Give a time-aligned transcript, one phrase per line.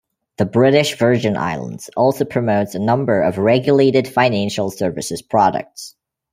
[0.37, 5.95] The British Virgin Islands also promotes a number of regulated financial services products.